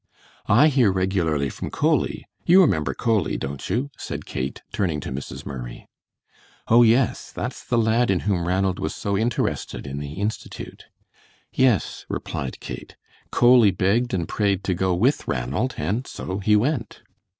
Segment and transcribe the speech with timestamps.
[0.47, 2.25] "I hear regularly from Coley.
[2.43, 5.45] You remember Coley, don't you?" said Kate, turning to Mrs.
[5.45, 5.85] Murray.
[6.67, 10.85] "Oh, yes, that's the lad in whom Ranald was so interested in the Institute."
[11.53, 12.95] "Yes," replied Kate;
[13.29, 17.03] "Coley begged and prayed to go with Ranald, and so he went."